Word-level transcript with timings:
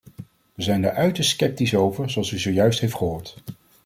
Wij 0.53 0.65
zijn 0.65 0.81
daar 0.81 0.93
uiterst 0.95 1.29
sceptisch 1.29 1.75
over, 1.75 2.09
zoals 2.09 2.31
u 2.31 2.39
zojuist 2.39 2.79
heeft 2.79 2.95
gehoord. 2.95 3.37